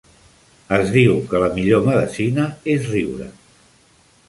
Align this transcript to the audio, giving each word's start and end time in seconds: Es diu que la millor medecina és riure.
Es 0.77 0.93
diu 0.95 1.19
que 1.33 1.41
la 1.43 1.51
millor 1.59 1.85
medecina 1.89 2.49
és 2.79 2.91
riure. 2.97 3.31